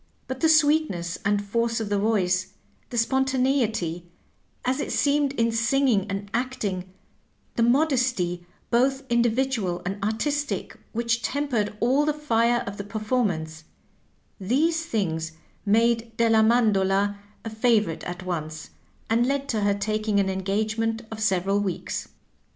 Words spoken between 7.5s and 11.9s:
the modesty, both individual and artistic, which tempered